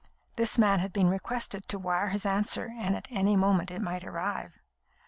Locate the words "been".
0.91-1.09